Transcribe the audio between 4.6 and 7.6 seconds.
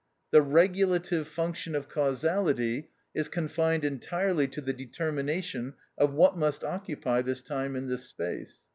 determination of what must occupy this